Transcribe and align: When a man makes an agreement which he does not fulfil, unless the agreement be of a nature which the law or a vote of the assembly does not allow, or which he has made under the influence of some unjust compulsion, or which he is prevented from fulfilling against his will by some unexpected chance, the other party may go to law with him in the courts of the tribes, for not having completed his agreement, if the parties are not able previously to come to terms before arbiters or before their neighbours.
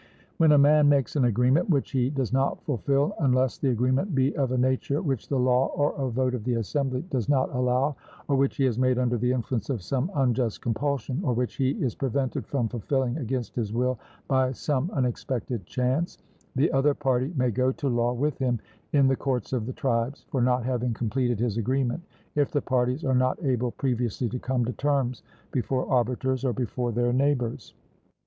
When 0.37 0.51
a 0.51 0.57
man 0.57 0.89
makes 0.89 1.15
an 1.15 1.25
agreement 1.25 1.69
which 1.69 1.91
he 1.91 2.09
does 2.09 2.33
not 2.33 2.59
fulfil, 2.63 3.13
unless 3.19 3.59
the 3.59 3.69
agreement 3.69 4.15
be 4.15 4.35
of 4.35 4.51
a 4.51 4.57
nature 4.57 4.99
which 4.99 5.27
the 5.29 5.37
law 5.37 5.67
or 5.75 5.93
a 5.95 6.09
vote 6.09 6.33
of 6.33 6.43
the 6.43 6.55
assembly 6.55 7.05
does 7.11 7.29
not 7.29 7.53
allow, 7.53 7.95
or 8.27 8.35
which 8.35 8.55
he 8.57 8.63
has 8.63 8.79
made 8.79 8.97
under 8.97 9.15
the 9.15 9.31
influence 9.31 9.69
of 9.69 9.83
some 9.83 10.09
unjust 10.15 10.59
compulsion, 10.59 11.21
or 11.23 11.33
which 11.33 11.57
he 11.57 11.73
is 11.73 11.93
prevented 11.93 12.47
from 12.47 12.67
fulfilling 12.67 13.17
against 13.19 13.53
his 13.55 13.73
will 13.73 13.99
by 14.27 14.51
some 14.53 14.89
unexpected 14.95 15.67
chance, 15.67 16.17
the 16.55 16.71
other 16.71 16.95
party 16.95 17.31
may 17.37 17.51
go 17.51 17.71
to 17.73 17.87
law 17.87 18.11
with 18.11 18.39
him 18.39 18.57
in 18.93 19.07
the 19.07 19.15
courts 19.15 19.53
of 19.53 19.67
the 19.67 19.73
tribes, 19.73 20.25
for 20.29 20.41
not 20.41 20.65
having 20.65 20.95
completed 20.95 21.39
his 21.39 21.57
agreement, 21.57 22.01
if 22.33 22.49
the 22.49 22.59
parties 22.59 23.05
are 23.05 23.13
not 23.13 23.37
able 23.43 23.69
previously 23.69 24.27
to 24.27 24.39
come 24.39 24.65
to 24.65 24.73
terms 24.73 25.21
before 25.51 25.87
arbiters 25.93 26.43
or 26.43 26.53
before 26.53 26.91
their 26.91 27.13
neighbours. 27.13 27.75